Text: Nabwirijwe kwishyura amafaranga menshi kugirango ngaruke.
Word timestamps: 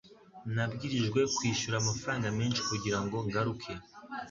Nabwirijwe 0.53 1.19
kwishyura 1.35 1.75
amafaranga 1.79 2.27
menshi 2.39 2.61
kugirango 2.69 3.15
ngaruke. 3.27 3.71